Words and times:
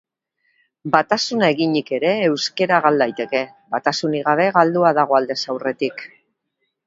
Batasuna 0.93 1.49
eginik 1.55 1.91
ere, 1.97 2.13
euskara 2.29 2.79
gal 2.87 2.97
daiteke; 3.03 3.41
batasunik 3.75 4.25
gabe, 4.29 4.49
galdua 4.55 4.95
dago 5.01 5.19
aldez 5.19 5.39
aurretik. 5.55 6.05